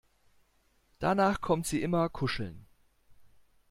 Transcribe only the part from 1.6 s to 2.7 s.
sie immer kuscheln.